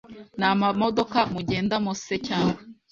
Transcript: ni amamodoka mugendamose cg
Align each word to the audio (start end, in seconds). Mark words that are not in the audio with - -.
ni 0.39 0.45
amamodoka 0.51 1.19
mugendamose 1.33 2.13
cg 2.25 2.29